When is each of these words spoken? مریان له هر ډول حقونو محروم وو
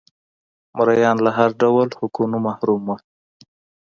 مریان 0.77 1.17
له 1.25 1.31
هر 1.37 1.49
ډول 1.61 1.87
حقونو 1.99 2.37
محروم 2.45 2.81
وو 2.87 2.95